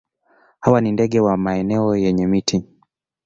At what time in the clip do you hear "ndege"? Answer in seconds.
0.91-1.19